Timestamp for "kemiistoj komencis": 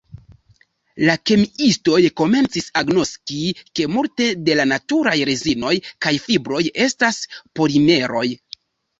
1.31-2.69